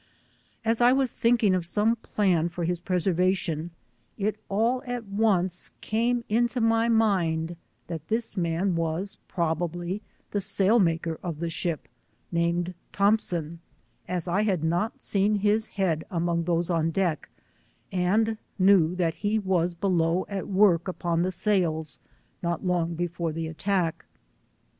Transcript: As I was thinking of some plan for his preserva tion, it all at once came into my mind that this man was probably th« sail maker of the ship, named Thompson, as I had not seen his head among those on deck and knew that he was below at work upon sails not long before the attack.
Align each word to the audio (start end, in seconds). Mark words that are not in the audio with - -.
As 0.65 0.81
I 0.81 0.91
was 0.93 1.11
thinking 1.11 1.53
of 1.53 1.63
some 1.63 1.95
plan 1.97 2.49
for 2.49 2.63
his 2.63 2.81
preserva 2.81 3.37
tion, 3.37 3.69
it 4.17 4.35
all 4.49 4.81
at 4.87 5.05
once 5.05 5.69
came 5.79 6.23
into 6.27 6.59
my 6.59 6.89
mind 6.89 7.55
that 7.85 8.07
this 8.07 8.35
man 8.35 8.73
was 8.75 9.19
probably 9.27 10.01
th« 10.31 10.41
sail 10.43 10.79
maker 10.79 11.19
of 11.21 11.37
the 11.39 11.51
ship, 11.51 11.87
named 12.31 12.73
Thompson, 12.91 13.59
as 14.07 14.27
I 14.27 14.41
had 14.41 14.63
not 14.63 15.03
seen 15.03 15.35
his 15.35 15.67
head 15.67 16.03
among 16.09 16.45
those 16.45 16.71
on 16.71 16.89
deck 16.89 17.29
and 17.91 18.39
knew 18.57 18.95
that 18.95 19.13
he 19.21 19.37
was 19.37 19.75
below 19.75 20.25
at 20.27 20.47
work 20.47 20.87
upon 20.87 21.29
sails 21.29 21.99
not 22.41 22.65
long 22.65 22.95
before 22.95 23.31
the 23.31 23.45
attack. 23.45 24.05